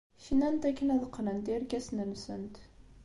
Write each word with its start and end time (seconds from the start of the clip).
Knant 0.35 0.63
akken 0.69 0.91
ad 0.93 1.03
qqnent 1.09 1.51
irkasen-nsent. 1.55 2.55